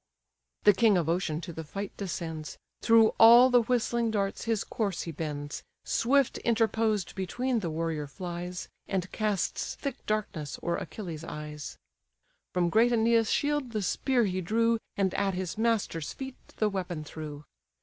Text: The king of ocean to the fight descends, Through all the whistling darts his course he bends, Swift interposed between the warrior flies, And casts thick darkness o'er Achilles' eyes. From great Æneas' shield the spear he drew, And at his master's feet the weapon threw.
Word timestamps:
The 0.63 0.73
king 0.73 0.97
of 0.97 1.07
ocean 1.07 1.41
to 1.41 1.53
the 1.53 1.63
fight 1.63 1.95
descends, 1.95 2.57
Through 2.81 3.09
all 3.19 3.51
the 3.51 3.61
whistling 3.61 4.09
darts 4.09 4.45
his 4.45 4.63
course 4.63 5.03
he 5.03 5.11
bends, 5.11 5.61
Swift 5.83 6.39
interposed 6.39 7.13
between 7.13 7.59
the 7.59 7.69
warrior 7.69 8.07
flies, 8.07 8.67
And 8.87 9.11
casts 9.11 9.75
thick 9.75 10.03
darkness 10.07 10.57
o'er 10.63 10.77
Achilles' 10.77 11.23
eyes. 11.23 11.77
From 12.51 12.69
great 12.71 12.91
Æneas' 12.91 13.29
shield 13.29 13.73
the 13.73 13.83
spear 13.83 14.23
he 14.25 14.41
drew, 14.41 14.79
And 14.97 15.13
at 15.13 15.35
his 15.35 15.55
master's 15.55 16.13
feet 16.13 16.35
the 16.57 16.67
weapon 16.67 17.03
threw. 17.03 17.45